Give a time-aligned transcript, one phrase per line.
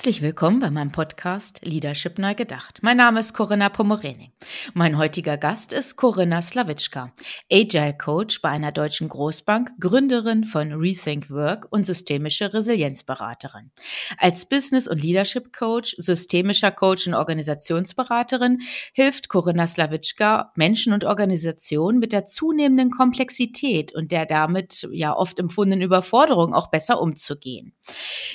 [0.00, 2.78] Herzlich willkommen bei meinem Podcast Leadership neu gedacht.
[2.80, 4.32] Mein Name ist Corinna Pomorening.
[4.72, 7.12] Mein heutiger Gast ist Corinna Slawitschka,
[7.52, 13.72] Agile Coach bei einer deutschen Großbank, Gründerin von Rethink Work und systemische Resilienzberaterin.
[14.16, 18.62] Als Business- und Leadership Coach, systemischer Coach und Organisationsberaterin
[18.94, 25.38] hilft Corinna Slawitschka Menschen und Organisationen mit der zunehmenden Komplexität und der damit ja oft
[25.38, 27.74] empfundenen Überforderung auch besser umzugehen.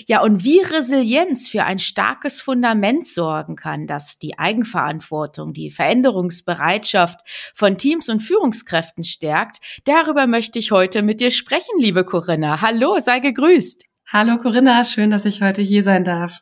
[0.08, 7.20] Ja, und wie Resilienz für ein starkes Fundament sorgen kann, das die Eigenverantwortung, die Veränderungsbereitschaft
[7.54, 12.62] von Teams und Führungskräften stärkt, darüber möchte ich heute mit dir sprechen, liebe Corinna.
[12.62, 13.84] Hallo, sei gegrüßt.
[14.12, 16.42] Hallo Corinna, schön, dass ich heute hier sein darf.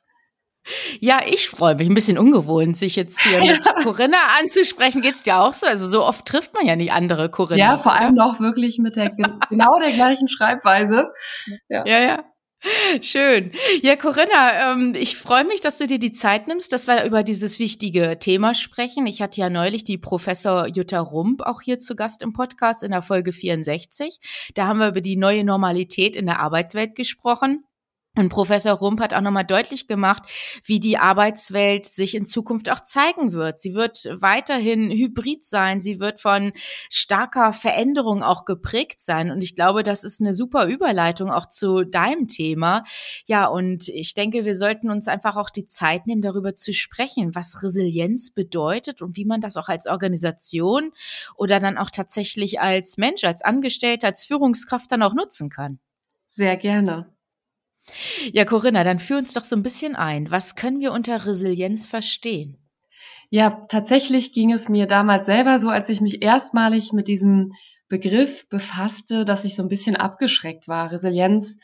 [0.99, 1.89] Ja, ich freue mich.
[1.89, 3.51] Ein bisschen ungewohnt, sich jetzt hier ja.
[3.53, 5.01] mit Corinna anzusprechen.
[5.01, 5.65] Geht's dir auch so?
[5.65, 7.59] Also so oft trifft man ja nicht andere Corinna.
[7.59, 9.09] Ja, vor allem noch wirklich mit der
[9.49, 11.11] genau der gleichen Schreibweise.
[11.69, 11.99] Ja, ja.
[12.01, 12.23] ja.
[13.01, 13.51] Schön.
[13.81, 17.23] Ja, Corinna, ähm, ich freue mich, dass du dir die Zeit nimmst, dass wir über
[17.23, 19.05] dieses wichtige Thema sprechen.
[19.07, 22.91] Ich hatte ja neulich die Professor Jutta Rump auch hier zu Gast im Podcast in
[22.91, 24.19] der Folge 64.
[24.53, 27.65] Da haben wir über die neue Normalität in der Arbeitswelt gesprochen.
[28.15, 30.21] Und Professor Rump hat auch nochmal deutlich gemacht,
[30.63, 33.59] wie die Arbeitswelt sich in Zukunft auch zeigen wird.
[33.59, 35.81] Sie wird weiterhin hybrid sein.
[35.81, 36.51] Sie wird von
[36.91, 39.31] starker Veränderung auch geprägt sein.
[39.31, 42.83] Und ich glaube, das ist eine super Überleitung auch zu deinem Thema.
[43.25, 47.33] Ja, und ich denke, wir sollten uns einfach auch die Zeit nehmen, darüber zu sprechen,
[47.33, 50.91] was Resilienz bedeutet und wie man das auch als Organisation
[51.35, 55.79] oder dann auch tatsächlich als Mensch, als Angestellter, als Führungskraft dann auch nutzen kann.
[56.27, 57.12] Sehr gerne.
[58.31, 60.31] Ja, Corinna, dann führ uns doch so ein bisschen ein.
[60.31, 62.57] Was können wir unter Resilienz verstehen?
[63.29, 67.53] Ja, tatsächlich ging es mir damals selber so, als ich mich erstmalig mit diesem
[67.89, 70.91] Begriff befasste, dass ich so ein bisschen abgeschreckt war.
[70.91, 71.59] Resilienz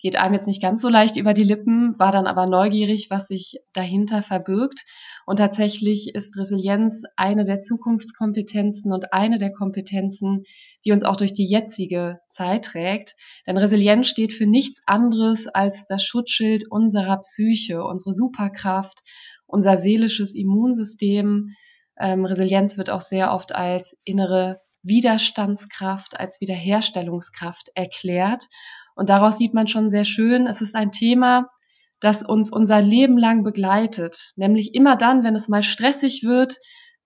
[0.00, 3.28] geht einem jetzt nicht ganz so leicht über die Lippen, war dann aber neugierig, was
[3.28, 4.84] sich dahinter verbirgt.
[5.28, 10.44] Und tatsächlich ist Resilienz eine der Zukunftskompetenzen und eine der Kompetenzen,
[10.86, 13.14] die uns auch durch die jetzige Zeit trägt.
[13.46, 19.00] Denn Resilienz steht für nichts anderes als das Schutzschild unserer Psyche, unsere Superkraft,
[19.44, 21.54] unser seelisches Immunsystem.
[22.00, 28.46] Ähm, Resilienz wird auch sehr oft als innere Widerstandskraft, als Wiederherstellungskraft erklärt.
[28.94, 31.50] Und daraus sieht man schon sehr schön, es ist ein Thema,
[32.00, 34.32] das uns unser Leben lang begleitet.
[34.36, 36.58] Nämlich immer dann, wenn es mal stressig wird,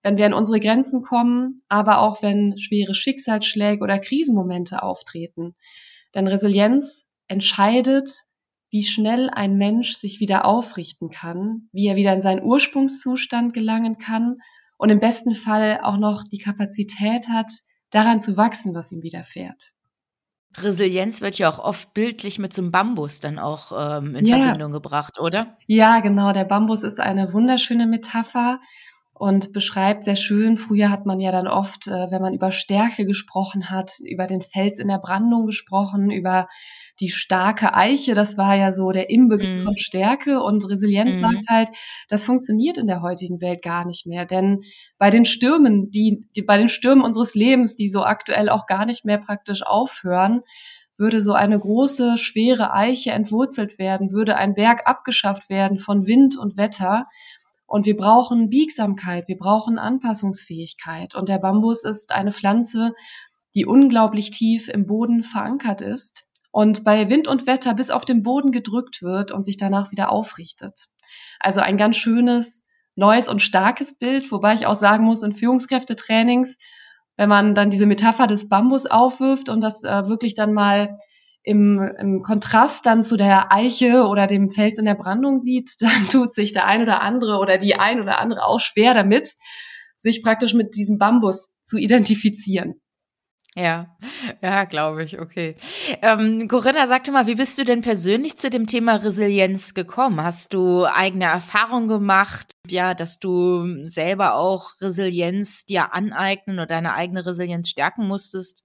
[0.03, 5.55] wenn wir an unsere Grenzen kommen, aber auch wenn schwere Schicksalsschläge oder Krisenmomente auftreten.
[6.13, 8.23] Denn Resilienz entscheidet,
[8.69, 13.97] wie schnell ein Mensch sich wieder aufrichten kann, wie er wieder in seinen Ursprungszustand gelangen
[13.97, 14.37] kann
[14.77, 17.51] und im besten Fall auch noch die Kapazität hat,
[17.91, 19.73] daran zu wachsen, was ihm widerfährt.
[20.61, 24.37] Resilienz wird ja auch oft bildlich mit so einem Bambus dann auch ähm, in ja.
[24.37, 25.57] Verbindung gebracht, oder?
[25.67, 26.33] Ja, genau.
[26.33, 28.59] Der Bambus ist eine wunderschöne Metapher
[29.23, 30.57] und beschreibt sehr schön.
[30.57, 34.41] Früher hat man ja dann oft, äh, wenn man über Stärke gesprochen hat, über den
[34.41, 36.49] Fels in der Brandung gesprochen, über
[36.99, 39.63] die starke Eiche, das war ja so der Inbegriff mhm.
[39.63, 41.21] von Stärke und Resilienz mhm.
[41.21, 41.69] sagt halt,
[42.09, 44.63] das funktioniert in der heutigen Welt gar nicht mehr, denn
[44.97, 48.85] bei den Stürmen, die, die bei den Stürmen unseres Lebens, die so aktuell auch gar
[48.85, 50.41] nicht mehr praktisch aufhören,
[50.97, 56.37] würde so eine große, schwere Eiche entwurzelt werden, würde ein Berg abgeschafft werden von Wind
[56.37, 57.07] und Wetter.
[57.73, 61.15] Und wir brauchen Biegsamkeit, wir brauchen Anpassungsfähigkeit.
[61.15, 62.93] Und der Bambus ist eine Pflanze,
[63.55, 68.21] die unglaublich tief im Boden verankert ist und bei Wind und Wetter bis auf den
[68.21, 70.89] Boden gedrückt wird und sich danach wieder aufrichtet.
[71.39, 76.59] Also ein ganz schönes, neues und starkes Bild, wobei ich auch sagen muss, in Führungskräftetrainings,
[77.17, 80.95] wenn man dann diese Metapher des Bambus aufwirft und das äh, wirklich dann mal
[81.43, 86.09] im, im Kontrast dann zu der Eiche oder dem Fels in der Brandung sieht, dann
[86.09, 89.33] tut sich der ein oder andere oder die ein oder andere auch schwer damit,
[89.95, 92.75] sich praktisch mit diesem Bambus zu identifizieren.
[93.55, 93.95] Ja,
[94.41, 95.55] ja, glaube ich, okay.
[96.01, 100.23] Ähm, Corinna, sagte mal, wie bist du denn persönlich zu dem Thema Resilienz gekommen?
[100.23, 106.95] Hast du eigene Erfahrungen gemacht, ja, dass du selber auch Resilienz dir aneignen oder deine
[106.95, 108.63] eigene Resilienz stärken musstest?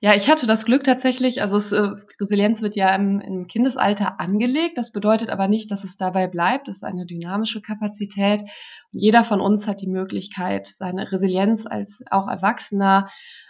[0.00, 1.90] Ja, ich hatte das Glück tatsächlich, also es, äh,
[2.20, 4.78] Resilienz wird ja im, im Kindesalter angelegt.
[4.78, 6.68] Das bedeutet aber nicht, dass es dabei bleibt.
[6.68, 8.42] Es ist eine dynamische Kapazität.
[8.92, 13.08] Jeder von uns hat die Möglichkeit, seine Resilienz als auch Erwachsener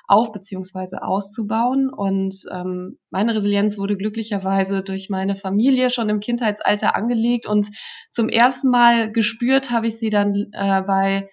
[0.09, 1.91] auf beziehungsweise auszubauen.
[1.93, 7.69] Und ähm, meine Resilienz wurde glücklicherweise durch meine Familie schon im Kindheitsalter angelegt und
[8.11, 11.29] zum ersten Mal gespürt habe ich sie dann äh, bei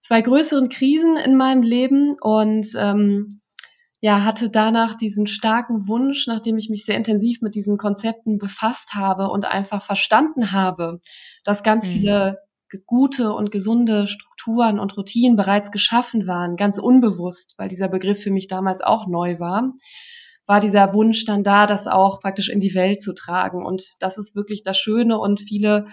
[0.00, 3.40] zwei größeren Krisen in meinem Leben und ähm,
[4.00, 8.94] ja, hatte danach diesen starken Wunsch, nachdem ich mich sehr intensiv mit diesen Konzepten befasst
[8.94, 11.00] habe und einfach verstanden habe,
[11.44, 11.92] dass ganz mhm.
[11.92, 12.38] viele
[12.86, 18.30] gute und gesunde Strukturen und Routinen bereits geschaffen waren, ganz unbewusst, weil dieser Begriff für
[18.30, 19.72] mich damals auch neu war,
[20.46, 23.64] war dieser Wunsch dann da, das auch praktisch in die Welt zu tragen.
[23.64, 25.86] Und das ist wirklich das Schöne und viele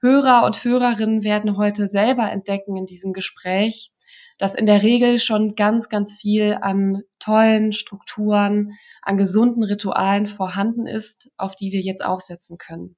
[0.00, 3.92] Hörer und Hörerinnen werden heute selber entdecken in diesem Gespräch,
[4.38, 8.72] dass in der Regel schon ganz, ganz viel an tollen Strukturen,
[9.02, 12.96] an gesunden Ritualen vorhanden ist, auf die wir jetzt aufsetzen können.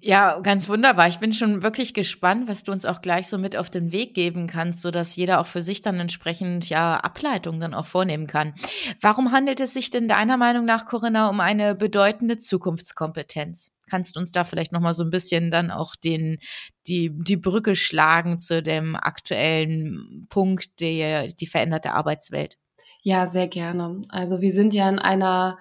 [0.00, 1.08] Ja, ganz wunderbar.
[1.08, 4.14] Ich bin schon wirklich gespannt, was du uns auch gleich so mit auf den Weg
[4.14, 8.26] geben kannst, so dass jeder auch für sich dann entsprechend ja Ableitungen dann auch vornehmen
[8.26, 8.54] kann.
[9.00, 13.72] Warum handelt es sich denn deiner Meinung nach, Corinna, um eine bedeutende Zukunftskompetenz?
[13.88, 16.38] Kannst du uns da vielleicht noch mal so ein bisschen dann auch den
[16.86, 22.56] die die Brücke schlagen zu dem aktuellen Punkt der die veränderte Arbeitswelt?
[23.02, 24.02] Ja, sehr gerne.
[24.10, 25.58] Also wir sind ja in einer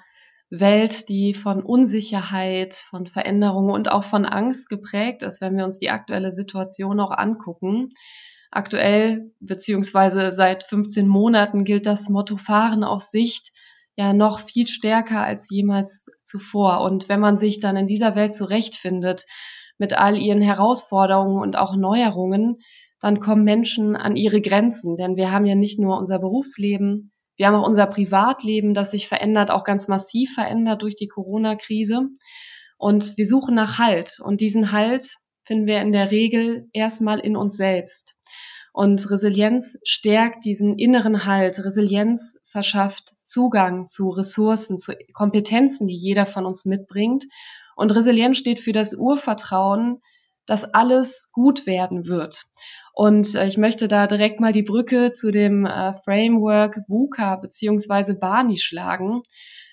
[0.50, 5.77] Welt, die von Unsicherheit, von Veränderungen und auch von Angst geprägt ist, wenn wir uns
[5.77, 7.91] die aktuelle Situation auch angucken.
[8.50, 13.51] Aktuell beziehungsweise seit 15 Monaten gilt das Motto Fahren auf Sicht
[13.97, 16.81] ja noch viel stärker als jemals zuvor.
[16.81, 19.25] Und wenn man sich dann in dieser Welt zurechtfindet
[19.77, 22.57] mit all ihren Herausforderungen und auch Neuerungen,
[22.99, 24.95] dann kommen Menschen an ihre Grenzen.
[24.95, 29.07] Denn wir haben ja nicht nur unser Berufsleben, wir haben auch unser Privatleben, das sich
[29.07, 32.07] verändert, auch ganz massiv verändert durch die Corona-Krise.
[32.77, 34.19] Und wir suchen nach Halt.
[34.23, 35.05] Und diesen Halt
[35.43, 38.16] finden wir in der Regel erstmal in uns selbst.
[38.77, 41.65] Und Resilienz stärkt diesen inneren Halt.
[41.65, 47.25] Resilienz verschafft Zugang zu Ressourcen, zu Kompetenzen, die jeder von uns mitbringt.
[47.75, 50.03] Und Resilienz steht für das Urvertrauen,
[50.45, 52.44] dass alles gut werden wird.
[52.94, 58.13] Und äh, ich möchte da direkt mal die Brücke zu dem äh, Framework VUCA beziehungsweise
[58.13, 59.24] Barney schlagen.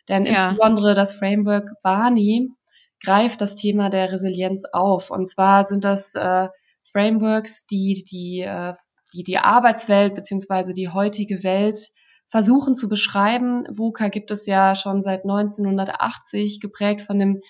[0.09, 0.31] Denn ja.
[0.31, 2.49] insbesondere das Framework Barney
[3.05, 5.11] greift das Thema der Resilienz auf.
[5.11, 6.49] Und zwar sind das äh,
[6.91, 8.73] Frameworks, die die, äh,
[9.15, 11.79] die die Arbeitswelt beziehungsweise die heutige Welt
[12.27, 13.65] versuchen zu beschreiben.
[13.71, 17.41] VUCA gibt es ja schon seit 1980, geprägt von dem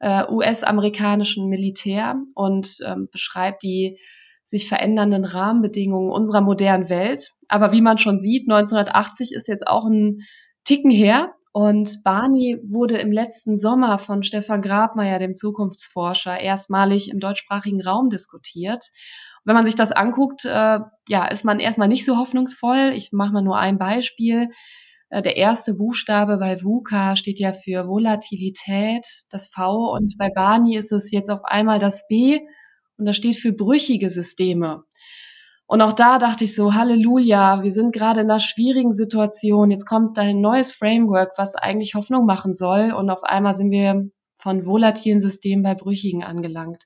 [0.00, 3.98] äh, US-amerikanischen Militär und ähm, beschreibt die
[4.42, 7.32] sich verändernden Rahmenbedingungen unserer modernen Welt.
[7.48, 10.20] Aber wie man schon sieht, 1980 ist jetzt auch ein
[10.64, 11.32] Ticken her.
[11.52, 18.10] Und Barney wurde im letzten Sommer von Stefan Grabmeier, dem Zukunftsforscher, erstmalig im deutschsprachigen Raum
[18.10, 18.90] diskutiert.
[19.46, 22.92] Wenn man sich das anguckt, äh, ja, ist man erstmal nicht so hoffnungsvoll.
[22.96, 24.50] Ich mache mal nur ein Beispiel.
[25.08, 29.92] Äh, der erste Buchstabe bei VUCA steht ja für Volatilität, das V.
[29.92, 32.40] Und bei Barney ist es jetzt auf einmal das B
[32.98, 34.82] und das steht für brüchige Systeme.
[35.68, 39.70] Und auch da dachte ich so, Halleluja, wir sind gerade in einer schwierigen Situation.
[39.70, 42.92] Jetzt kommt ein neues Framework, was eigentlich Hoffnung machen soll.
[42.92, 46.84] Und auf einmal sind wir von volatilen Systemen bei brüchigen angelangt.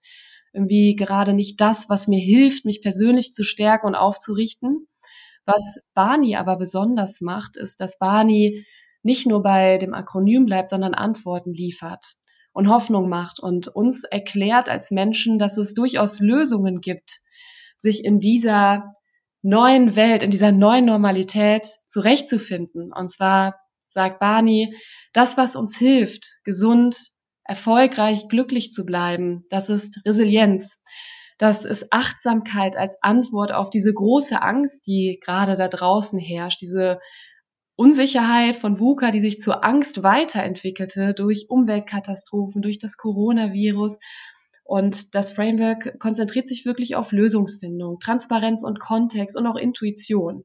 [0.53, 4.87] Irgendwie gerade nicht das, was mir hilft, mich persönlich zu stärken und aufzurichten.
[5.47, 8.65] Was Barney aber besonders macht, ist, dass Barney
[9.03, 12.15] nicht nur bei dem Akronym bleibt, sondern Antworten liefert
[12.53, 17.21] und Hoffnung macht und uns erklärt als Menschen, dass es durchaus Lösungen gibt,
[17.77, 18.95] sich in dieser
[19.43, 22.93] neuen Welt, in dieser neuen Normalität zurechtzufinden.
[22.93, 23.57] Und zwar
[23.89, 24.77] sagt Barney,
[25.13, 27.11] das, was uns hilft, gesund,
[27.51, 30.81] erfolgreich, glücklich zu bleiben, das ist Resilienz.
[31.37, 37.01] Das ist Achtsamkeit als Antwort auf diese große Angst, die gerade da draußen herrscht, diese
[37.75, 43.99] Unsicherheit von VUCA, die sich zur Angst weiterentwickelte durch Umweltkatastrophen, durch das Coronavirus.
[44.63, 50.45] Und das Framework konzentriert sich wirklich auf Lösungsfindung, Transparenz und Kontext und auch Intuition.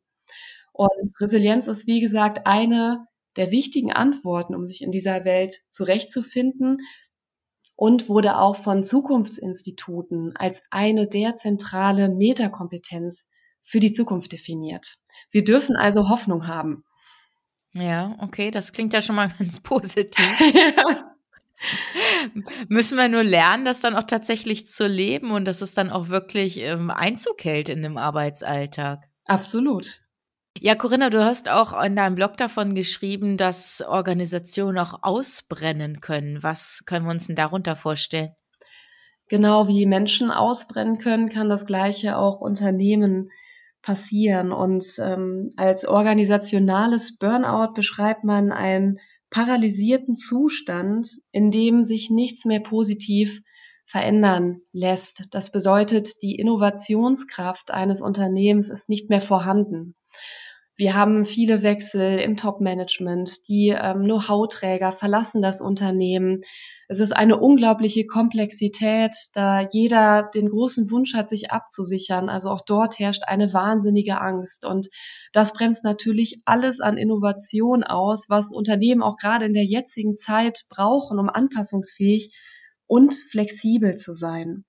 [0.71, 3.05] Und Resilienz ist, wie gesagt, eine
[3.35, 6.77] der wichtigen Antworten, um sich in dieser Welt zurechtzufinden
[7.75, 13.29] und wurde auch von Zukunftsinstituten als eine der zentrale Metakompetenz
[13.61, 14.97] für die Zukunft definiert.
[15.31, 16.83] Wir dürfen also Hoffnung haben.
[17.73, 20.39] Ja, okay, das klingt ja schon mal ganz positiv.
[20.53, 21.11] ja.
[22.67, 26.09] Müssen wir nur lernen, das dann auch tatsächlich zu leben und dass es dann auch
[26.09, 29.03] wirklich ähm, Einzug hält in dem Arbeitsalltag.
[29.25, 30.01] Absolut.
[30.61, 36.43] Ja, Corinna, du hast auch in deinem Blog davon geschrieben, dass Organisationen auch ausbrennen können.
[36.43, 38.29] Was können wir uns denn darunter vorstellen?
[39.27, 43.29] Genau wie Menschen ausbrennen können, kann das gleiche auch Unternehmen
[43.81, 44.51] passieren.
[44.51, 52.61] Und ähm, als organisationales Burnout beschreibt man einen paralysierten Zustand, in dem sich nichts mehr
[52.61, 53.41] positiv
[53.85, 55.27] verändern lässt.
[55.31, 59.95] Das bedeutet, die Innovationskraft eines Unternehmens ist nicht mehr vorhanden.
[60.77, 63.47] Wir haben viele Wechsel im Top-Management.
[63.47, 66.41] Die ähm, Know-how-Träger verlassen das Unternehmen.
[66.89, 72.27] Es ist eine unglaubliche Komplexität, da jeder den großen Wunsch hat, sich abzusichern.
[72.27, 74.65] Also auch dort herrscht eine wahnsinnige Angst.
[74.65, 74.89] Und
[75.31, 80.65] das bremst natürlich alles an Innovation aus, was Unternehmen auch gerade in der jetzigen Zeit
[80.69, 82.35] brauchen, um anpassungsfähig
[82.85, 84.65] und flexibel zu sein.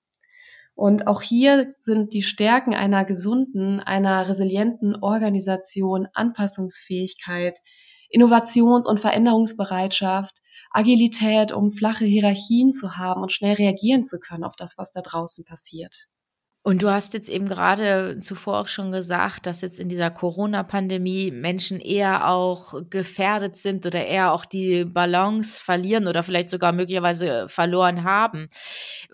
[0.77, 7.57] Und auch hier sind die Stärken einer gesunden, einer resilienten Organisation, Anpassungsfähigkeit,
[8.11, 10.37] Innovations- und Veränderungsbereitschaft,
[10.69, 15.01] Agilität, um flache Hierarchien zu haben und schnell reagieren zu können auf das, was da
[15.01, 16.05] draußen passiert.
[16.63, 21.31] Und du hast jetzt eben gerade zuvor auch schon gesagt, dass jetzt in dieser Corona-Pandemie
[21.31, 27.47] Menschen eher auch gefährdet sind oder eher auch die Balance verlieren oder vielleicht sogar möglicherweise
[27.47, 28.49] verloren haben.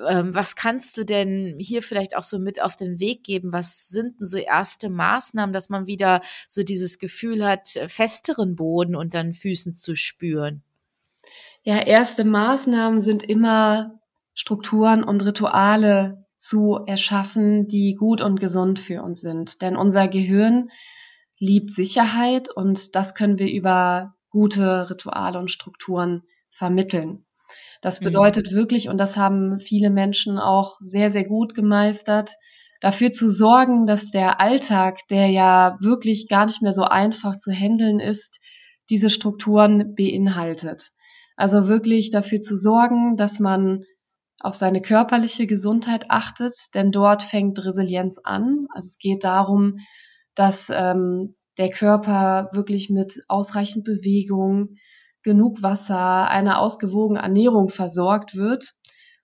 [0.10, 3.54] Ähm, was kannst du denn hier vielleicht auch so mit auf den Weg geben?
[3.54, 8.96] Was sind denn so erste Maßnahmen, dass man wieder so dieses Gefühl hat, festeren Boden
[8.96, 10.64] unter den Füßen zu spüren?
[11.62, 14.00] Ja, erste Maßnahmen sind immer
[14.34, 19.62] Strukturen und Rituale zu erschaffen, die gut und gesund für uns sind.
[19.62, 20.70] Denn unser Gehirn
[21.40, 27.26] liebt Sicherheit und das können wir über gute Rituale und Strukturen vermitteln.
[27.82, 28.06] Das mhm.
[28.06, 28.56] bedeutet mhm.
[28.56, 32.32] wirklich, und das haben viele Menschen auch sehr, sehr gut gemeistert,
[32.82, 37.52] dafür zu sorgen, dass der Alltag, der ja wirklich gar nicht mehr so einfach zu
[37.52, 38.40] handeln ist,
[38.90, 40.90] diese Strukturen beinhaltet.
[41.36, 43.84] Also wirklich dafür zu sorgen, dass man
[44.42, 48.68] auf seine körperliche Gesundheit achtet, denn dort fängt Resilienz an.
[48.74, 49.78] Also es geht darum,
[50.36, 54.76] dass ähm, der Körper wirklich mit ausreichend Bewegung,
[55.24, 58.74] genug Wasser, einer ausgewogenen Ernährung versorgt wird.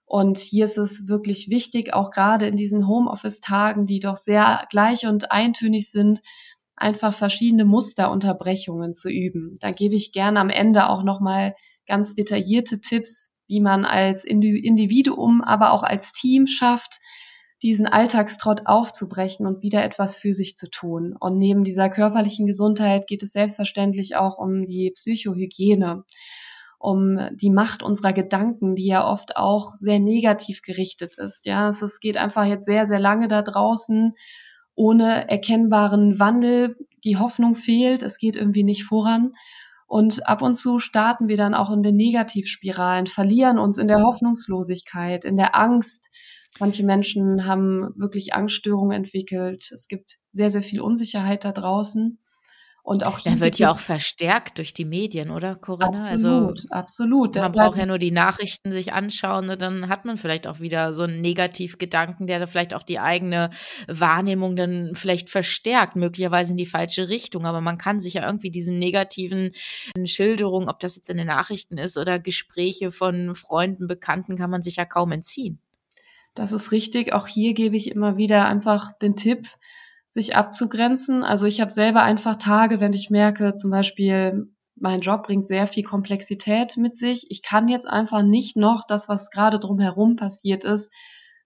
[0.05, 5.05] Und hier ist es wirklich wichtig, auch gerade in diesen Homeoffice-Tagen, die doch sehr gleich
[5.05, 6.21] und eintönig sind,
[6.75, 9.57] einfach verschiedene Musterunterbrechungen zu üben.
[9.59, 11.53] Da gebe ich gerne am Ende auch nochmal
[11.85, 16.99] ganz detaillierte Tipps, wie man als Individuum, aber auch als Team schafft,
[17.61, 21.15] diesen Alltagstrott aufzubrechen und wieder etwas für sich zu tun.
[21.19, 26.05] Und neben dieser körperlichen Gesundheit geht es selbstverständlich auch um die Psychohygiene,
[26.77, 31.45] um die Macht unserer Gedanken, die ja oft auch sehr negativ gerichtet ist.
[31.45, 34.13] Ja, es geht einfach jetzt sehr, sehr lange da draußen
[34.75, 36.77] ohne erkennbaren Wandel.
[37.03, 39.33] Die Hoffnung fehlt, es geht irgendwie nicht voran.
[39.89, 44.03] Und ab und zu starten wir dann auch in den Negativspiralen, verlieren uns in der
[44.03, 46.11] Hoffnungslosigkeit, in der Angst.
[46.59, 49.71] Manche Menschen haben wirklich Angststörungen entwickelt.
[49.73, 52.19] Es gibt sehr, sehr viel Unsicherheit da draußen.
[52.89, 53.39] Und auch hier.
[53.39, 55.91] wird ja auch verstärkt durch die Medien, oder, Corinna?
[55.91, 57.35] Absolut, also, absolut.
[57.35, 60.59] Man Deshalb, braucht ja nur die Nachrichten sich anschauen und dann hat man vielleicht auch
[60.59, 63.51] wieder so einen Negativgedanken, der da vielleicht auch die eigene
[63.87, 67.45] Wahrnehmung dann vielleicht verstärkt, möglicherweise in die falsche Richtung.
[67.45, 69.51] Aber man kann sich ja irgendwie diesen negativen
[70.05, 74.63] Schilderungen, ob das jetzt in den Nachrichten ist oder Gespräche von Freunden, Bekannten, kann man
[74.63, 75.61] sich ja kaum entziehen.
[76.33, 77.13] Das ist richtig.
[77.13, 79.45] Auch hier gebe ich immer wieder einfach den Tipp,
[80.11, 81.23] sich abzugrenzen.
[81.23, 85.67] Also ich habe selber einfach Tage, wenn ich merke, zum Beispiel, mein Job bringt sehr
[85.67, 87.27] viel Komplexität mit sich.
[87.29, 90.91] Ich kann jetzt einfach nicht noch das, was gerade drumherum passiert ist,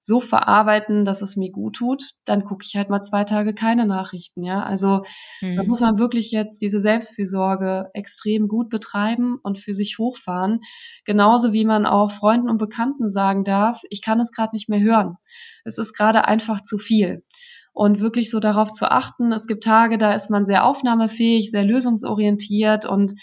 [0.05, 3.85] so verarbeiten, dass es mir gut tut, dann gucke ich halt mal zwei Tage keine
[3.85, 4.61] Nachrichten, ja.
[4.61, 5.03] Also
[5.39, 5.55] mhm.
[5.55, 10.59] da muss man wirklich jetzt diese Selbstfürsorge extrem gut betreiben und für sich hochfahren.
[11.05, 14.81] Genauso wie man auch Freunden und Bekannten sagen darf, ich kann es gerade nicht mehr
[14.81, 15.15] hören.
[15.63, 17.23] Es ist gerade einfach zu viel
[17.73, 19.31] und wirklich so darauf zu achten.
[19.31, 23.13] Es gibt Tage, da ist man sehr aufnahmefähig, sehr lösungsorientiert und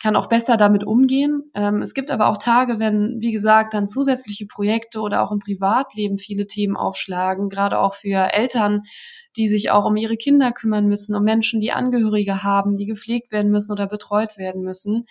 [0.00, 1.50] kann auch besser damit umgehen.
[1.54, 5.38] Ähm, es gibt aber auch Tage, wenn, wie gesagt, dann zusätzliche Projekte oder auch im
[5.38, 8.82] Privatleben viele Themen aufschlagen, gerade auch für Eltern,
[9.36, 13.32] die sich auch um ihre Kinder kümmern müssen, um Menschen, die Angehörige haben, die gepflegt
[13.32, 15.06] werden müssen oder betreut werden müssen.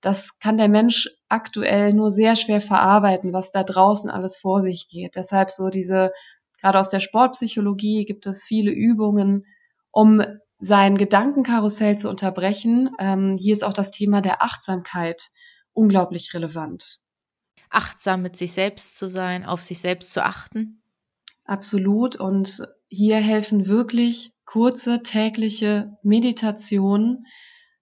[0.00, 4.88] Das kann der Mensch aktuell nur sehr schwer verarbeiten, was da draußen alles vor sich
[4.88, 5.16] geht.
[5.16, 6.12] Deshalb so diese
[6.64, 9.44] Gerade aus der Sportpsychologie gibt es viele Übungen,
[9.90, 10.22] um
[10.58, 12.88] sein Gedankenkarussell zu unterbrechen.
[12.98, 15.28] Ähm, hier ist auch das Thema der Achtsamkeit
[15.74, 17.00] unglaublich relevant.
[17.68, 20.80] Achtsam mit sich selbst zu sein, auf sich selbst zu achten?
[21.44, 22.16] Absolut.
[22.16, 27.26] Und hier helfen wirklich kurze tägliche Meditation.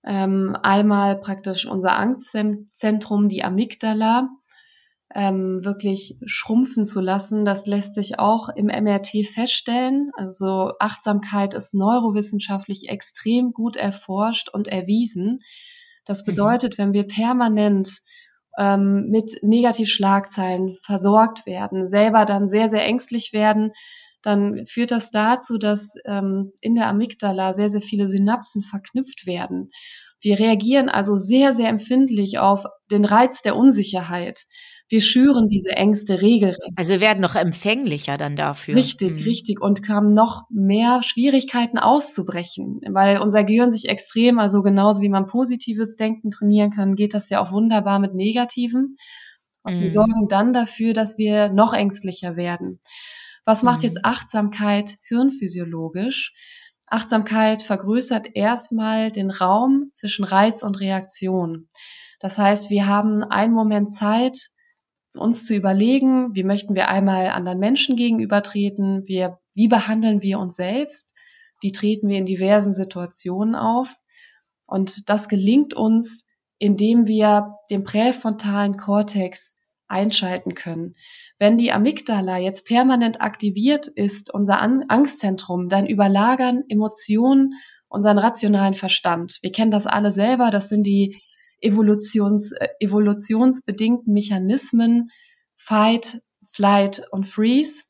[0.04, 4.28] Ähm, einmal praktisch unser Angstzentrum, die Amygdala,
[5.14, 7.44] ähm, wirklich schrumpfen zu lassen.
[7.44, 10.10] Das lässt sich auch im MRT feststellen.
[10.16, 15.38] Also Achtsamkeit ist neurowissenschaftlich extrem gut erforscht und erwiesen.
[16.04, 16.30] Das mhm.
[16.30, 17.98] bedeutet, wenn wir permanent
[18.58, 23.72] ähm, mit Negativschlagzeilen versorgt werden, selber dann sehr, sehr ängstlich werden,
[24.22, 29.70] dann führt das dazu, dass ähm, in der Amygdala sehr, sehr viele Synapsen verknüpft werden.
[30.20, 34.44] Wir reagieren also sehr, sehr empfindlich auf den Reiz der Unsicherheit.
[34.92, 36.60] Wir schüren diese Ängste regelrecht.
[36.76, 38.76] Also werden noch empfänglicher dann dafür.
[38.76, 39.24] Richtig, mhm.
[39.24, 39.62] richtig.
[39.62, 45.24] Und haben noch mehr Schwierigkeiten auszubrechen, weil unser Gehirn sich extrem, also genauso wie man
[45.24, 48.98] positives Denken trainieren kann, geht das ja auch wunderbar mit negativen.
[49.62, 49.80] Und mhm.
[49.80, 52.78] wir sorgen dann dafür, dass wir noch ängstlicher werden.
[53.46, 53.86] Was macht mhm.
[53.86, 56.34] jetzt Achtsamkeit hirnphysiologisch?
[56.86, 61.68] Achtsamkeit vergrößert erstmal den Raum zwischen Reiz und Reaktion.
[62.20, 64.51] Das heißt, wir haben einen Moment Zeit,
[65.16, 70.56] uns zu überlegen, wie möchten wir einmal anderen Menschen gegenübertreten, wir, wie behandeln wir uns
[70.56, 71.14] selbst,
[71.60, 73.94] wie treten wir in diversen Situationen auf.
[74.66, 76.26] Und das gelingt uns,
[76.58, 79.56] indem wir den präfrontalen Kortex
[79.88, 80.94] einschalten können.
[81.38, 87.54] Wenn die Amygdala jetzt permanent aktiviert ist, unser Angstzentrum, dann überlagern Emotionen
[87.88, 89.38] unseren rationalen Verstand.
[89.42, 91.20] Wir kennen das alle selber, das sind die
[91.62, 95.10] Evolutions, äh, evolutionsbedingten Mechanismen
[95.54, 97.84] Fight, Flight und Freeze.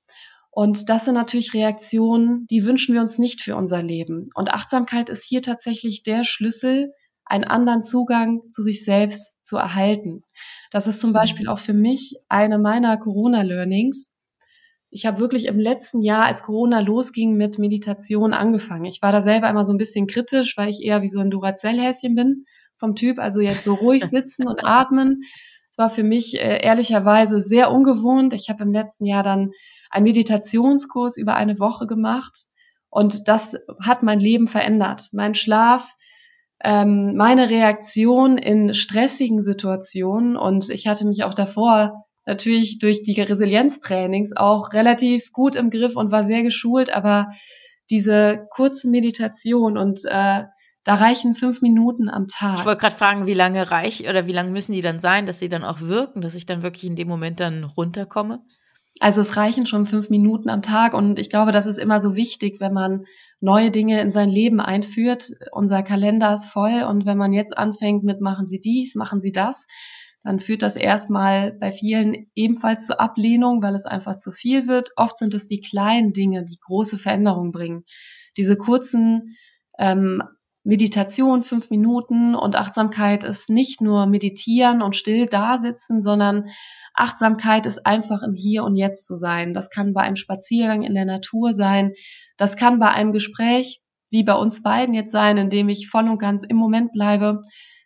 [0.51, 4.29] Und das sind natürlich Reaktionen, die wünschen wir uns nicht für unser Leben.
[4.35, 6.93] Und Achtsamkeit ist hier tatsächlich der Schlüssel,
[7.25, 10.25] einen anderen Zugang zu sich selbst zu erhalten.
[10.71, 11.15] Das ist zum mhm.
[11.15, 14.11] Beispiel auch für mich eine meiner Corona-Learnings.
[14.91, 18.85] Ich habe wirklich im letzten Jahr, als Corona losging, mit Meditation angefangen.
[18.85, 21.31] Ich war da selber immer so ein bisschen kritisch, weil ich eher wie so ein
[21.31, 22.45] Duracell-Häschen bin
[22.77, 25.23] vom Typ, also jetzt so ruhig sitzen und atmen.
[25.71, 28.35] Es war für mich äh, ehrlicherweise sehr ungewohnt.
[28.35, 29.53] Ich habe im letzten Jahr dann
[29.91, 32.47] einen Meditationskurs über eine Woche gemacht
[32.91, 35.09] und das hat mein Leben verändert.
[35.13, 35.95] Mein Schlaf,
[36.63, 43.21] ähm, meine Reaktion in stressigen Situationen und ich hatte mich auch davor natürlich durch die
[43.21, 47.31] Resilienztrainings auch relativ gut im Griff und war sehr geschult, aber
[47.91, 50.45] diese kurze Meditation und äh,
[50.85, 52.61] da reichen fünf Minuten am Tag.
[52.61, 55.39] Ich wollte gerade fragen, wie lange reich oder wie lange müssen die dann sein, dass
[55.39, 58.41] sie dann auch wirken, dass ich dann wirklich in dem Moment dann runterkomme?
[59.01, 62.15] Also es reichen schon fünf Minuten am Tag und ich glaube, das ist immer so
[62.15, 63.05] wichtig, wenn man
[63.41, 65.31] neue Dinge in sein Leben einführt.
[65.53, 69.33] Unser Kalender ist voll und wenn man jetzt anfängt mit machen Sie dies, machen Sie
[69.33, 69.67] das,
[70.25, 74.91] dann führt das erstmal bei vielen ebenfalls zur Ablehnung, weil es einfach zu viel wird.
[74.97, 77.85] Oft sind es die kleinen Dinge, die große Veränderungen bringen.
[78.37, 79.37] Diese kurzen
[79.79, 80.23] ähm,
[80.65, 86.49] Meditation fünf Minuten und Achtsamkeit ist nicht nur meditieren und still da sitzen, sondern
[86.95, 89.55] Achtsamkeit ist einfach im Hier und Jetzt zu sein.
[89.55, 91.93] Das kann bei einem Spaziergang in der Natur sein.
[92.37, 96.09] Das kann bei einem Gespräch, wie bei uns beiden jetzt sein, in dem ich voll
[96.09, 97.41] und ganz im Moment bleibe.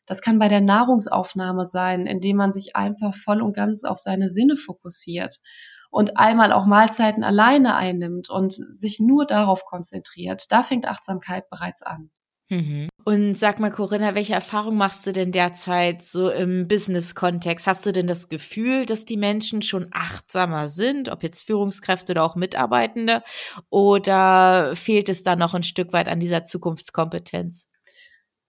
[0.06, 4.28] Das kann bei der Nahrungsaufnahme sein, indem man sich einfach voll und ganz auf seine
[4.28, 5.36] Sinne fokussiert
[5.90, 10.44] und einmal auch Mahlzeiten alleine einnimmt und sich nur darauf konzentriert.
[10.50, 12.10] Da fängt Achtsamkeit bereits an.
[12.48, 12.88] Mhm.
[13.04, 17.66] Und sag mal, Corinna, welche Erfahrung machst du denn derzeit so im Business-Kontext?
[17.66, 22.24] Hast du denn das Gefühl, dass die Menschen schon achtsamer sind, ob jetzt Führungskräfte oder
[22.24, 23.22] auch Mitarbeitende?
[23.70, 27.68] Oder fehlt es da noch ein Stück weit an dieser Zukunftskompetenz?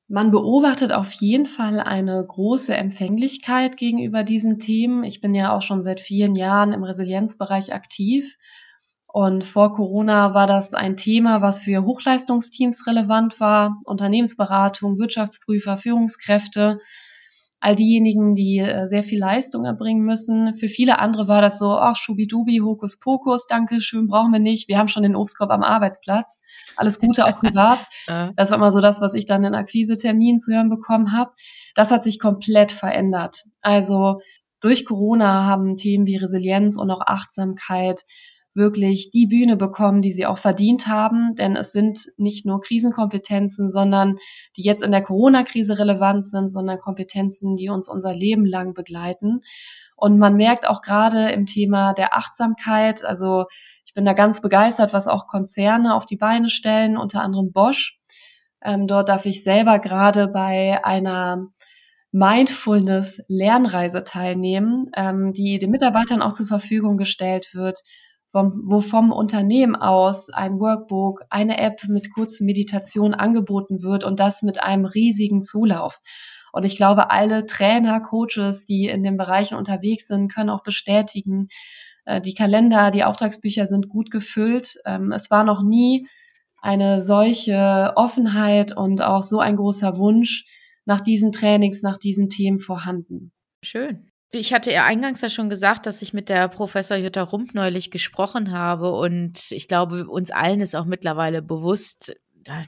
[0.07, 5.03] Man beobachtet auf jeden Fall eine große Empfänglichkeit gegenüber diesen Themen.
[5.03, 8.37] Ich bin ja auch schon seit vielen Jahren im Resilienzbereich aktiv
[9.17, 16.77] und vor Corona war das ein Thema, was für Hochleistungsteams relevant war, Unternehmensberatung, Wirtschaftsprüfer, Führungskräfte,
[17.59, 20.53] all diejenigen, die äh, sehr viel Leistung erbringen müssen.
[20.53, 24.67] Für viele andere war das so, ach, Schubidubi, Hokuspokus, danke schön, brauchen wir nicht.
[24.67, 26.39] Wir haben schon den Obstkorb am Arbeitsplatz.
[26.75, 27.85] Alles Gute auch privat.
[28.35, 31.31] Das war immer so das, was ich dann in Akquiseterminen zu hören bekommen habe.
[31.73, 33.45] Das hat sich komplett verändert.
[33.61, 34.19] Also
[34.59, 38.03] durch Corona haben Themen wie Resilienz und auch Achtsamkeit
[38.57, 41.35] wirklich die Bühne bekommen, die sie auch verdient haben.
[41.35, 44.17] Denn es sind nicht nur Krisenkompetenzen, sondern
[44.57, 49.41] die jetzt in der Corona-Krise relevant sind, sondern Kompetenzen, die uns unser Leben lang begleiten.
[49.95, 53.45] Und man merkt auch gerade im Thema der Achtsamkeit, also
[53.83, 57.97] ich bin da ganz begeistert, was auch Konzerne auf die Beine stellen, unter anderem Bosch.
[58.63, 61.47] Ähm, dort darf ich selber gerade bei einer
[62.11, 67.79] Mindfulness-Lernreise teilnehmen, ähm, die den Mitarbeitern auch zur Verfügung gestellt wird,
[68.43, 74.43] wo vom Unternehmen aus ein Workbook, eine App mit kurzen Meditationen angeboten wird und das
[74.43, 76.01] mit einem riesigen Zulauf.
[76.53, 81.49] Und ich glaube, alle Trainer, Coaches, die in den Bereichen unterwegs sind, können auch bestätigen,
[82.05, 84.75] äh, die Kalender, die Auftragsbücher sind gut gefüllt.
[84.85, 86.07] Ähm, es war noch nie
[86.61, 90.45] eine solche Offenheit und auch so ein großer Wunsch
[90.85, 93.31] nach diesen Trainings, nach diesen Themen vorhanden.
[93.63, 94.06] Schön.
[94.31, 97.91] Ich hatte ja eingangs ja schon gesagt, dass ich mit der Professor Jutta Rump neulich
[97.91, 102.13] gesprochen habe und ich glaube, uns allen ist auch mittlerweile bewusst,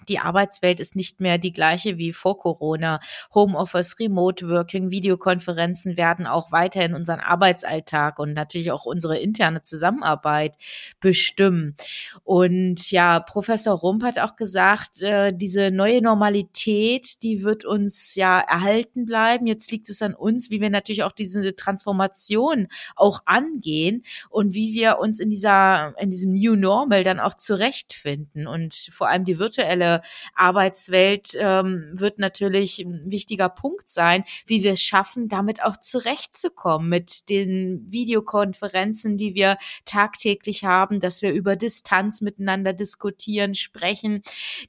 [0.08, 3.00] die Arbeitswelt ist nicht mehr die gleiche wie vor Corona.
[3.34, 10.58] Homeoffice, Remote Working, Videokonferenzen werden auch weiterhin unseren Arbeitsalltag und natürlich auch unsere interne Zusammenarbeit
[11.00, 11.76] bestimmen.
[12.24, 18.40] Und ja, Professor Rump hat auch gesagt, äh, diese neue Normalität, die wird uns ja
[18.40, 19.48] erhalten bleiben.
[19.48, 24.74] Jetzt liegt es an uns, wie wir natürlich auch diese Transformation auch angehen und wie
[24.74, 29.40] wir uns in dieser, in diesem New Normal dann auch zurechtfinden und vor allem die
[29.40, 30.02] virtuelle virtuelle
[30.34, 36.90] Arbeitswelt ähm, wird natürlich ein wichtiger Punkt sein, wie wir es schaffen, damit auch zurechtzukommen
[36.90, 44.22] mit den Videokonferenzen, die wir tagtäglich haben, dass wir über Distanz miteinander diskutieren, sprechen,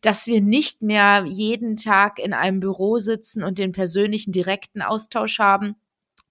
[0.02, 5.38] dass wir nicht mehr jeden Tag in einem Büro sitzen und den persönlichen direkten Austausch
[5.38, 5.76] haben,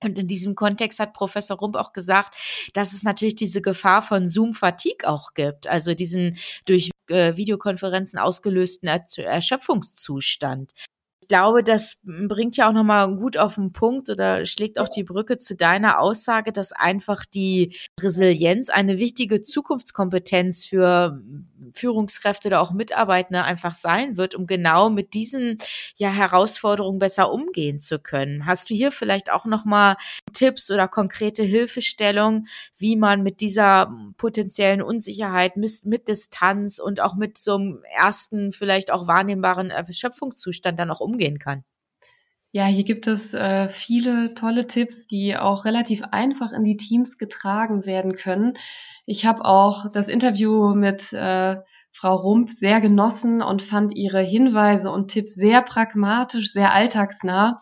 [0.02, 2.34] und in diesem Kontext hat Professor Rump auch gesagt,
[2.74, 8.88] dass es natürlich diese Gefahr von Zoom-Fatigue auch gibt, also diesen durch äh, Videokonferenzen ausgelösten
[8.88, 10.74] er Erschöpfungszustand
[11.30, 15.38] glaube, das bringt ja auch nochmal gut auf den Punkt oder schlägt auch die Brücke
[15.38, 21.22] zu deiner Aussage, dass einfach die Resilienz eine wichtige Zukunftskompetenz für
[21.74, 25.60] Führungskräfte oder auch Mitarbeiter einfach sein wird, um genau mit diesen
[25.96, 28.48] ja, Herausforderungen besser umgehen zu können.
[28.48, 29.98] Hast du hier vielleicht auch nochmal
[30.34, 37.16] Tipps oder konkrete Hilfestellungen, wie man mit dieser potenziellen Unsicherheit mit, mit Distanz und auch
[37.16, 41.64] mit so einem ersten, vielleicht auch wahrnehmbaren Erschöpfungszustand dann auch umgehen umgehen kann.
[42.52, 47.20] Ja, hier gibt es äh, viele tolle Tipps, die auch relativ einfach in die Teams
[47.20, 48.54] getragen werden können.
[49.06, 51.58] Ich habe auch das Interview mit äh,
[51.92, 57.60] Frau Rump sehr genossen und fand ihre Hinweise und Tipps sehr pragmatisch, sehr alltagsnah.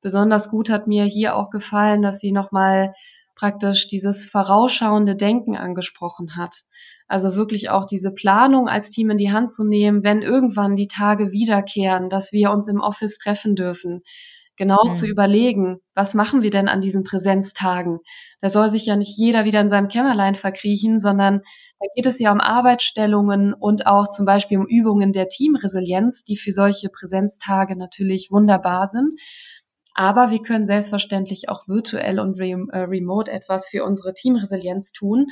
[0.00, 2.94] Besonders gut hat mir hier auch gefallen, dass sie nochmal
[3.34, 6.62] praktisch dieses vorausschauende Denken angesprochen hat.
[7.10, 10.86] Also wirklich auch diese Planung als Team in die Hand zu nehmen, wenn irgendwann die
[10.86, 14.02] Tage wiederkehren, dass wir uns im Office treffen dürfen.
[14.56, 14.92] Genau mhm.
[14.92, 17.98] zu überlegen, was machen wir denn an diesen Präsenztagen?
[18.40, 21.40] Da soll sich ja nicht jeder wieder in seinem Kämmerlein verkriechen, sondern
[21.80, 26.36] da geht es ja um Arbeitsstellungen und auch zum Beispiel um Übungen der Teamresilienz, die
[26.36, 29.12] für solche Präsenztage natürlich wunderbar sind.
[29.96, 35.26] Aber wir können selbstverständlich auch virtuell und äh, remote etwas für unsere Teamresilienz tun.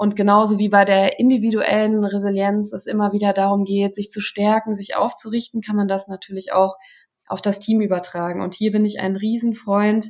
[0.00, 4.74] Und genauso wie bei der individuellen Resilienz es immer wieder darum geht, sich zu stärken,
[4.74, 6.76] sich aufzurichten, kann man das natürlich auch
[7.26, 8.40] auf das Team übertragen.
[8.40, 10.08] Und hier bin ich ein Riesenfreund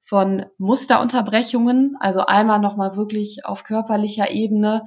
[0.00, 4.82] von Musterunterbrechungen, also einmal nochmal wirklich auf körperlicher Ebene.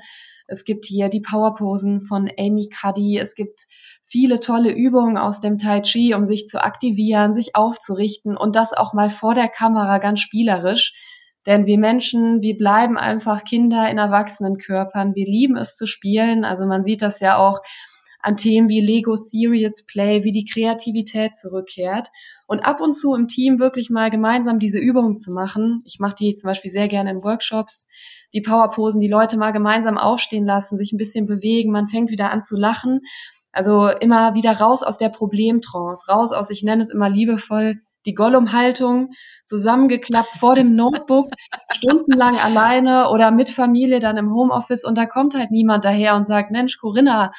[0.47, 3.19] Es gibt hier die Powerposen von Amy Cuddy.
[3.19, 3.67] Es gibt
[4.03, 8.73] viele tolle Übungen aus dem Tai Chi, um sich zu aktivieren, sich aufzurichten und das
[8.73, 10.91] auch mal vor der Kamera ganz spielerisch.
[11.45, 15.15] Denn wir Menschen, wir bleiben einfach Kinder in Erwachsenenkörpern.
[15.15, 16.45] Wir lieben es zu spielen.
[16.45, 17.59] Also man sieht das ja auch
[18.21, 22.09] an Themen wie Lego Serious Play, wie die Kreativität zurückkehrt.
[22.45, 25.81] Und ab und zu im Team wirklich mal gemeinsam diese Übungen zu machen.
[25.85, 27.87] Ich mache die zum Beispiel sehr gerne in Workshops.
[28.33, 31.71] Die Powerposen, die Leute mal gemeinsam aufstehen lassen, sich ein bisschen bewegen.
[31.71, 33.01] Man fängt wieder an zu lachen.
[33.51, 38.13] Also immer wieder raus aus der Problemtrance, raus aus, ich nenne es immer liebevoll, die
[38.13, 39.11] Gollum-Haltung,
[39.45, 41.29] zusammengeklappt vor dem Notebook,
[41.71, 44.83] stundenlang alleine oder mit Familie dann im Homeoffice.
[44.83, 47.31] Und da kommt halt niemand daher und sagt, Mensch, Corinna,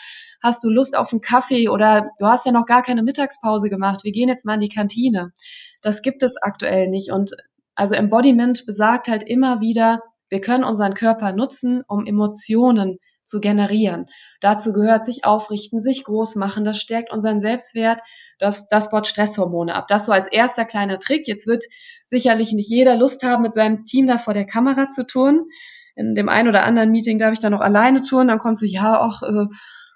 [0.43, 1.69] hast du Lust auf einen Kaffee?
[1.69, 4.69] Oder du hast ja noch gar keine Mittagspause gemacht, wir gehen jetzt mal in die
[4.69, 5.33] Kantine.
[5.81, 7.11] Das gibt es aktuell nicht.
[7.13, 7.33] Und
[7.75, 14.07] also Embodiment besagt halt immer wieder, wir können unseren Körper nutzen, um Emotionen zu generieren.
[14.41, 18.01] Dazu gehört sich aufrichten, sich groß machen, das stärkt unseren Selbstwert,
[18.39, 19.87] das, das baut Stresshormone ab.
[19.89, 21.29] Das so als erster kleiner Trick.
[21.29, 21.65] Jetzt wird
[22.09, 25.47] sicherlich nicht jeder Lust haben, mit seinem Team da vor der Kamera zu turnen.
[25.95, 28.67] In dem einen oder anderen Meeting darf ich dann noch alleine turnen, dann kommt so,
[28.67, 29.47] ja, ach, äh,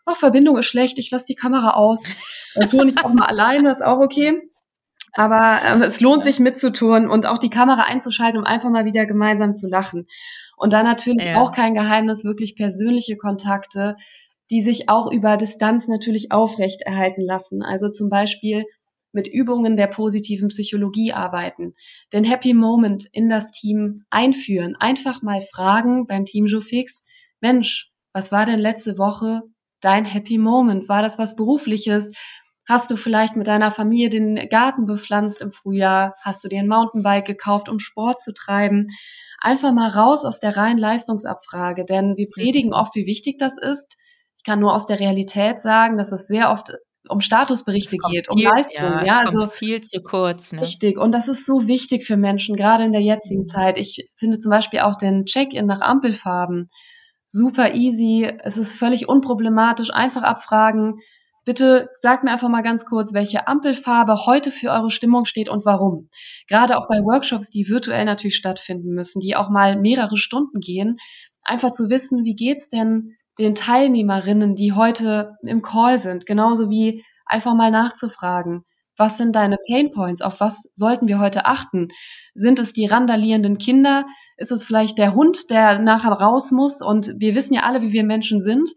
[0.04, 2.08] ach Verbindung ist schlecht, ich lasse die Kamera aus.
[2.54, 4.40] Dann turne ich auch mal alleine, ist auch okay.
[5.12, 9.06] Aber äh, es lohnt sich mitzuturnen und auch die Kamera einzuschalten, um einfach mal wieder
[9.06, 10.06] gemeinsam zu lachen.
[10.56, 11.40] Und dann natürlich ja.
[11.40, 13.96] auch kein Geheimnis, wirklich persönliche Kontakte,
[14.50, 17.62] die sich auch über Distanz natürlich aufrecht erhalten lassen.
[17.62, 18.64] Also zum Beispiel
[19.12, 21.74] mit Übungen der positiven Psychologie arbeiten,
[22.12, 27.02] den Happy Moment in das Team einführen, einfach mal fragen beim Team Jofix,
[27.40, 29.42] Mensch, was war denn letzte Woche
[29.80, 30.88] dein Happy Moment?
[30.88, 32.12] War das was Berufliches?
[32.68, 36.14] Hast du vielleicht mit deiner Familie den Garten bepflanzt im Frühjahr?
[36.22, 38.88] Hast du dir ein Mountainbike gekauft, um Sport zu treiben?
[39.40, 42.76] Einfach mal raus aus der reinen Leistungsabfrage, denn wir predigen mhm.
[42.76, 43.96] oft, wie wichtig das ist.
[44.36, 46.72] Ich kann nur aus der Realität sagen, dass es sehr oft
[47.08, 48.84] um Statusberichte geht, um Leistung.
[48.84, 50.52] Ja, ja also viel zu kurz.
[50.52, 50.62] Ne?
[50.62, 50.98] Richtig.
[50.98, 53.46] Und das ist so wichtig für Menschen, gerade in der jetzigen mhm.
[53.46, 53.78] Zeit.
[53.78, 56.68] Ich finde zum Beispiel auch den Check-in nach Ampelfarben
[57.26, 58.30] super easy.
[58.40, 59.90] Es ist völlig unproblematisch.
[59.92, 61.00] Einfach abfragen.
[61.46, 65.64] Bitte sagt mir einfach mal ganz kurz, welche Ampelfarbe heute für eure Stimmung steht und
[65.64, 66.10] warum.
[66.48, 70.96] Gerade auch bei Workshops, die virtuell natürlich stattfinden müssen, die auch mal mehrere Stunden gehen,
[71.44, 77.04] einfach zu wissen, wie geht's denn den Teilnehmerinnen, die heute im Call sind, genauso wie
[77.26, 78.64] einfach mal nachzufragen,
[78.96, 80.22] was sind deine Pain Points?
[80.22, 81.88] Auf was sollten wir heute achten?
[82.34, 84.06] Sind es die randalierenden Kinder?
[84.36, 86.80] Ist es vielleicht der Hund, der nachher raus muss?
[86.80, 88.70] Und wir wissen ja alle, wie wir Menschen sind.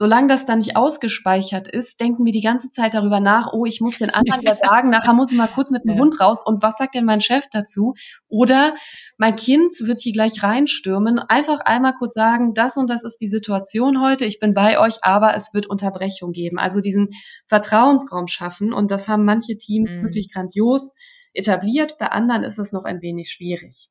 [0.00, 3.82] Solange das dann nicht ausgespeichert ist, denken wir die ganze Zeit darüber nach, oh, ich
[3.82, 5.98] muss den anderen ja sagen, nachher muss ich mal kurz mit dem ja.
[5.98, 7.92] Hund raus und was sagt denn mein Chef dazu?
[8.26, 8.74] Oder
[9.18, 11.18] mein Kind wird hier gleich reinstürmen.
[11.18, 14.94] Einfach einmal kurz sagen, das und das ist die Situation heute, ich bin bei euch,
[15.02, 16.58] aber es wird Unterbrechung geben.
[16.58, 17.10] Also diesen
[17.44, 20.02] Vertrauensraum schaffen und das haben manche Teams mhm.
[20.02, 20.94] wirklich grandios
[21.34, 23.90] etabliert, bei anderen ist es noch ein wenig schwierig.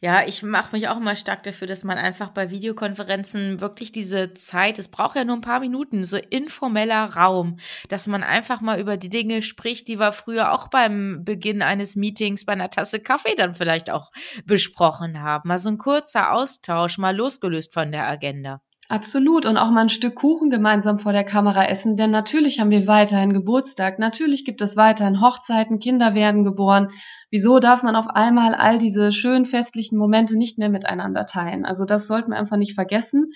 [0.00, 4.32] Ja, ich mache mich auch immer stark dafür, dass man einfach bei Videokonferenzen wirklich diese
[4.34, 7.58] Zeit, es braucht ja nur ein paar Minuten, so informeller Raum,
[7.88, 11.96] dass man einfach mal über die Dinge spricht, die wir früher auch beim Beginn eines
[11.96, 14.12] Meetings bei einer Tasse Kaffee dann vielleicht auch
[14.44, 15.48] besprochen haben.
[15.48, 18.60] Mal so ein kurzer Austausch, mal losgelöst von der Agenda.
[18.88, 19.44] Absolut.
[19.44, 22.86] Und auch mal ein Stück Kuchen gemeinsam vor der Kamera essen, denn natürlich haben wir
[22.86, 26.88] weiterhin Geburtstag, natürlich gibt es weiterhin Hochzeiten, Kinder werden geboren.
[27.30, 31.66] Wieso darf man auf einmal all diese schönen festlichen Momente nicht mehr miteinander teilen?
[31.66, 33.26] Also das sollten wir einfach nicht vergessen,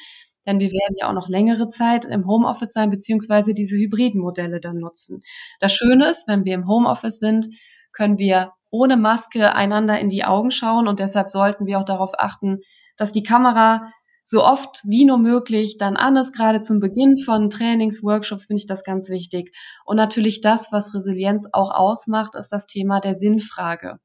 [0.46, 4.60] denn wir werden ja auch noch längere Zeit im Homeoffice sein, beziehungsweise diese hybriden Modelle
[4.60, 5.20] dann nutzen.
[5.60, 7.48] Das Schöne ist, wenn wir im Homeoffice sind,
[7.92, 12.12] können wir ohne Maske einander in die Augen schauen und deshalb sollten wir auch darauf
[12.18, 12.60] achten,
[12.96, 13.92] dass die Kamera
[14.24, 16.34] so oft wie nur möglich dann an ist.
[16.34, 19.54] Gerade zum Beginn von Trainings, Workshops finde ich das ganz wichtig.
[19.84, 23.98] Und natürlich das, was Resilienz auch ausmacht, ist das Thema der Sinnfrage.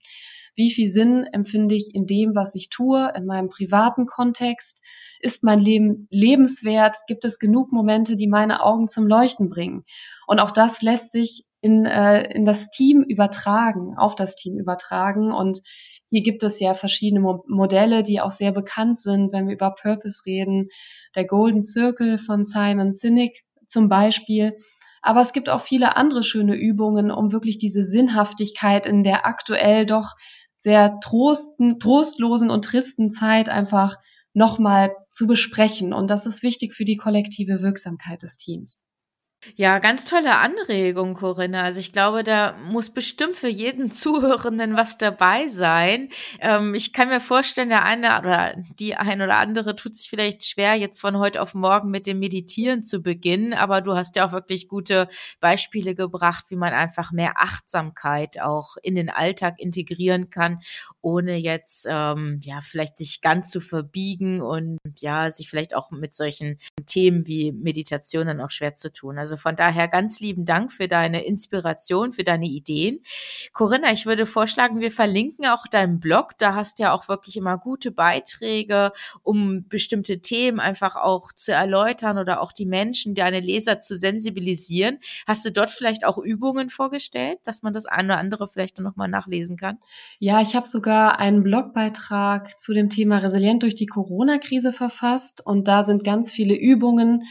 [0.55, 4.81] Wie viel Sinn empfinde ich in dem, was ich tue, in meinem privaten Kontext?
[5.19, 6.97] Ist mein Leben lebenswert?
[7.07, 9.83] Gibt es genug Momente, die meine Augen zum Leuchten bringen?
[10.25, 15.31] Und auch das lässt sich in, äh, in das Team übertragen, auf das Team übertragen.
[15.31, 15.61] Und
[16.09, 19.71] hier gibt es ja verschiedene Mo Modelle, die auch sehr bekannt sind, wenn wir über
[19.71, 20.69] Purpose reden.
[21.15, 24.57] Der Golden Circle von Simon Sinek zum Beispiel.
[25.01, 29.85] Aber es gibt auch viele andere schöne Übungen, um wirklich diese Sinnhaftigkeit in der aktuell
[29.85, 30.13] doch
[30.55, 33.95] sehr trosten, trostlosen und tristen Zeit einfach
[34.33, 35.93] nochmal zu besprechen.
[35.93, 38.86] Und das ist wichtig für die kollektive Wirksamkeit des Teams.
[39.55, 41.63] Ja, ganz tolle Anregung, Corinna.
[41.63, 46.09] Also ich glaube, da muss bestimmt für jeden Zuhörenden was dabei sein.
[46.39, 50.45] Ähm, ich kann mir vorstellen, der eine oder die ein oder andere tut sich vielleicht
[50.45, 53.53] schwer, jetzt von heute auf morgen mit dem Meditieren zu beginnen.
[53.53, 55.07] Aber du hast ja auch wirklich gute
[55.39, 60.59] Beispiele gebracht, wie man einfach mehr Achtsamkeit auch in den Alltag integrieren kann,
[61.01, 66.13] ohne jetzt ähm, ja vielleicht sich ganz zu verbiegen und ja sich vielleicht auch mit
[66.13, 69.17] solchen Themen wie Meditation dann auch schwer zu tun.
[69.17, 72.99] Also von daher ganz lieben Dank für deine Inspiration, für deine Ideen.
[73.53, 76.37] Corinna, ich würde vorschlagen, wir verlinken auch deinen Blog.
[76.37, 78.91] Da hast du ja auch wirklich immer gute Beiträge,
[79.23, 84.99] um bestimmte Themen einfach auch zu erläutern oder auch die Menschen, deine Leser zu sensibilisieren.
[85.25, 89.07] Hast du dort vielleicht auch Übungen vorgestellt, dass man das eine oder andere vielleicht nochmal
[89.07, 89.77] nachlesen kann?
[90.19, 95.67] Ja, ich habe sogar einen Blogbeitrag zu dem Thema Resilient durch die Corona-Krise verfasst und
[95.67, 97.23] da sind ganz viele Übungen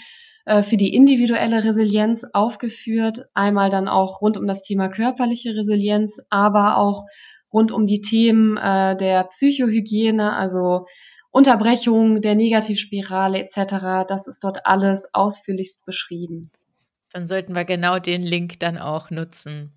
[0.46, 3.26] äh, für die individuelle Resilienz aufgeführt.
[3.34, 7.04] Einmal dann auch rund um das Thema körperliche Resilienz, aber auch
[7.52, 10.86] rund um die Themen äh, der Psychohygiene, also
[11.32, 14.06] Unterbrechung der Negativspirale etc.
[14.08, 16.50] Das ist dort alles ausführlichst beschrieben.
[17.12, 19.72] Dann sollten wir genau den Link dann auch nutzen.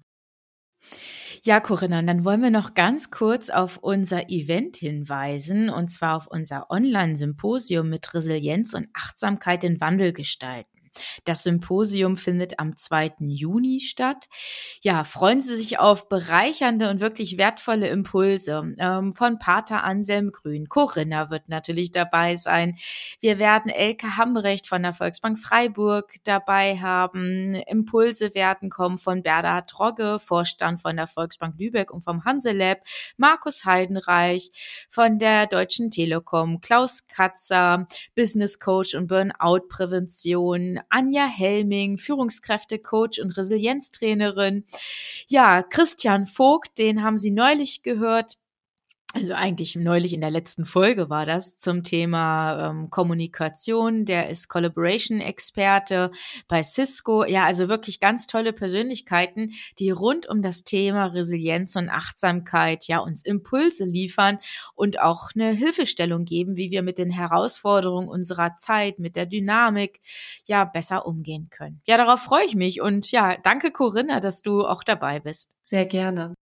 [1.43, 6.17] Ja, Corinna, und dann wollen wir noch ganz kurz auf unser Event hinweisen, und zwar
[6.17, 10.79] auf unser Online-Symposium mit Resilienz und Achtsamkeit in Wandel gestalten.
[11.25, 13.13] Das Symposium findet am 2.
[13.19, 14.28] Juni statt.
[14.82, 20.67] Ja, freuen Sie sich auf bereichernde und wirklich wertvolle Impulse ähm, von Pater Anselm Grün.
[20.67, 22.78] Corinna wird natürlich dabei sein.
[23.19, 27.56] Wir werden Elke Hambrecht von der Volksbank Freiburg dabei haben.
[27.56, 32.80] Impulse werden kommen von Bernhard Rogge, Vorstand von der Volksbank Lübeck und vom Hanselab,
[33.17, 34.52] Markus Heidenreich
[34.89, 43.36] von der Deutschen Telekom, Klaus Katzer, Business Coach und Burnout Prävention, Anja Helming, Führungskräftecoach und
[43.38, 44.65] Resilienztrainerin.
[45.28, 48.38] Ja, Christian Vogt, den haben Sie neulich gehört
[49.15, 54.06] also eigentlich neulich in der letzten Folge war das zum Thema ähm, Kommunikation.
[54.06, 56.12] Der ist Collaboration-Experte
[56.48, 57.26] bei Cisco.
[57.26, 63.00] Ja, also wirklich ganz tolle Persönlichkeiten, die rund um das Thema Resilienz und Achtsamkeit ja
[63.00, 64.38] uns Impulse liefern
[64.76, 70.02] und auch eine Hilfestellung geben, wie wir mit den Herausforderungen unserer Zeit, mit der Dynamik
[70.45, 71.82] ja besser umgehen können.
[71.88, 75.58] Ja, darauf freue ich mich und ja, danke Corinna, dass du auch dabei bist.
[75.62, 76.36] Sehr gerne.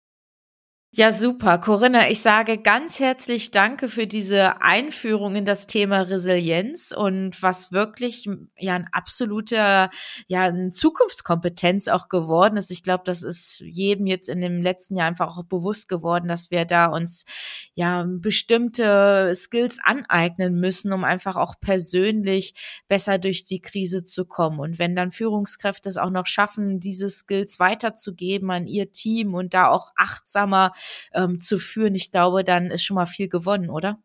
[0.92, 1.58] Ja, super.
[1.58, 7.70] Corinna, ich sage ganz herzlich Danke für diese Einführung in das Thema Resilienz und was
[7.70, 9.90] wirklich ja ein absoluter,
[10.26, 12.70] ja, eine Zukunftskompetenz auch geworden ist.
[12.70, 16.50] Ich glaube, das ist jedem jetzt in dem letzten Jahr einfach auch bewusst geworden, dass
[16.50, 17.26] wir da uns
[17.74, 22.54] ja bestimmte Skills aneignen müssen, um einfach auch persönlich
[22.88, 24.60] besser durch die Krise zu kommen.
[24.60, 29.52] Und wenn dann Führungskräfte es auch noch schaffen, diese Skills weiterzugeben an ihr Team und
[29.52, 30.72] da auch achtsamer
[31.12, 33.98] ähm, zu führen, ich glaube, dann ist schon mal viel gewonnen, oder?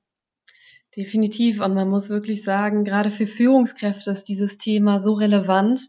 [0.96, 1.62] Definitiv.
[1.62, 5.80] Und man muss wirklich sagen, gerade für Führungskräfte ist dieses Thema so relevant,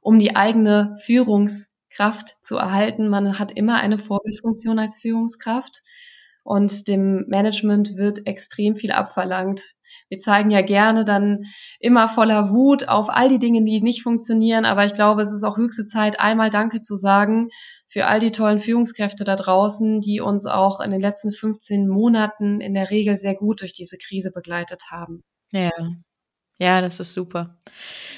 [0.00, 3.08] um die eigene Führungskraft zu erhalten.
[3.08, 5.82] Man hat immer eine Vorbildfunktion als Führungskraft
[6.46, 9.74] und dem Management wird extrem viel abverlangt.
[10.08, 11.44] Wir zeigen ja gerne dann
[11.80, 15.42] immer voller Wut auf all die Dinge, die nicht funktionieren, aber ich glaube, es ist
[15.42, 17.48] auch höchste Zeit, einmal Danke zu sagen
[17.88, 22.60] für all die tollen Führungskräfte da draußen, die uns auch in den letzten 15 Monaten
[22.60, 25.22] in der Regel sehr gut durch diese Krise begleitet haben.
[25.52, 25.70] Ja,
[26.58, 27.56] ja, das ist super.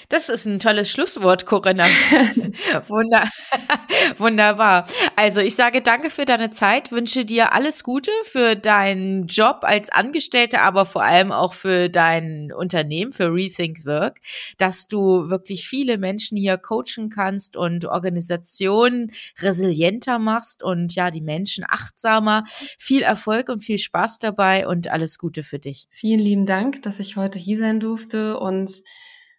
[0.08, 1.86] Das ist ein tolles Schlusswort, Corinna.
[2.88, 3.28] Wunder
[4.18, 4.86] Wunderbar.
[5.16, 9.90] Also ich sage danke für deine Zeit, wünsche dir alles Gute für deinen Job als
[9.90, 14.20] Angestellte, aber vor allem auch für dein Unternehmen, für Rethink Work,
[14.56, 21.20] dass du wirklich viele Menschen hier coachen kannst und Organisationen resilienter machst und ja, die
[21.20, 22.44] Menschen achtsamer.
[22.78, 25.86] Viel Erfolg und viel Spaß dabei und alles Gute für dich.
[25.90, 28.82] Vielen lieben Dank, dass ich heute hier sein durfte und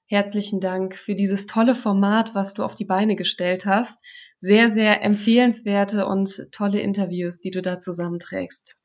[0.07, 4.03] herzlichen Dank für dieses tolle Format, was du auf die Beine gestellt hast.
[4.39, 8.75] Sehr, sehr empfehlenswerte und tolle Interviews, die du da zusammenträgst.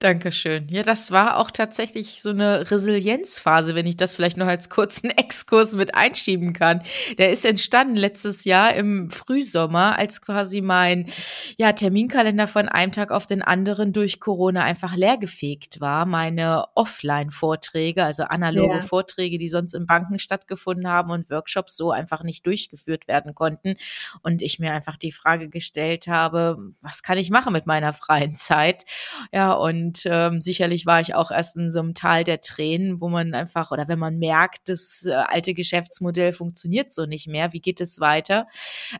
[0.00, 0.66] Dankeschön.
[0.70, 5.10] Ja, das war auch tatsächlich so eine Resilienzphase, wenn ich das vielleicht noch als kurzen
[5.18, 6.82] Exkurs mit einschieben kann.
[7.18, 11.10] Der ist entstanden letztes Jahr im Frühsommer, als quasi mein
[11.58, 16.06] ja, Terminkalender von einem Tag auf den anderen durch Corona einfach leergefegt war.
[16.06, 18.80] Meine Offline-Vorträge, also analoge ja.
[18.80, 23.74] Vorträge, die sonst in Banken stattgefunden haben und Workshops so einfach nicht durchgeführt werden konnten.
[24.22, 28.34] Und ich mir einfach die Frage gestellt habe, was kann ich machen mit meiner freien
[28.34, 28.86] Zeit?
[29.30, 33.00] Ja, und und ähm, sicherlich war ich auch erst in so einem Tal der Tränen,
[33.00, 37.52] wo man einfach, oder wenn man merkt, das äh, alte Geschäftsmodell funktioniert so nicht mehr,
[37.52, 38.46] wie geht es weiter?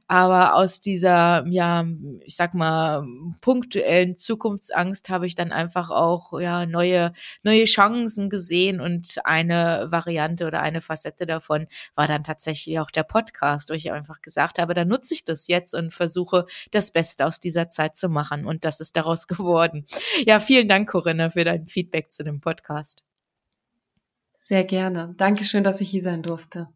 [0.09, 1.85] Aber aus dieser, ja,
[2.24, 3.05] ich sag mal,
[3.40, 7.12] punktuellen Zukunftsangst habe ich dann einfach auch ja neue,
[7.44, 13.05] neue Chancen gesehen und eine Variante oder eine Facette davon war dann tatsächlich auch der
[13.05, 17.26] Podcast, wo ich einfach gesagt habe, da nutze ich das jetzt und versuche das Beste
[17.26, 18.44] aus dieser Zeit zu machen.
[18.44, 19.87] Und das ist daraus geworden.
[20.26, 23.05] Ja, vielen Dank Dank, Corinna, für dein Feedback zu dem Podcast.
[24.38, 25.14] Sehr gerne.
[25.19, 26.69] Dankeschön, dass ich hier sein durfte.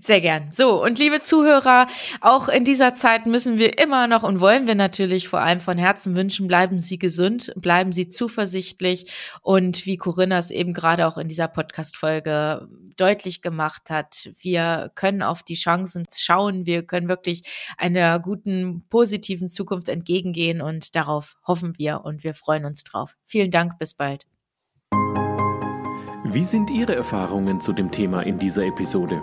[0.00, 0.50] Sehr gern.
[0.50, 1.86] So, und liebe Zuhörer,
[2.20, 5.78] auch in dieser Zeit müssen wir immer noch und wollen wir natürlich vor allem von
[5.78, 11.16] Herzen wünschen, bleiben Sie gesund, bleiben Sie zuversichtlich und wie Corinna es eben gerade auch
[11.16, 17.42] in dieser Podcast-Folge deutlich gemacht hat, wir können auf die Chancen schauen, wir können wirklich
[17.78, 23.14] einer guten, positiven Zukunft entgegengehen und darauf hoffen wir und wir freuen uns drauf.
[23.24, 24.26] Vielen Dank, bis bald.
[26.24, 29.22] Wie sind Ihre Erfahrungen zu dem Thema in dieser Episode?